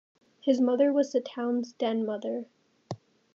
[0.41, 2.45] His mother was the town's den mother.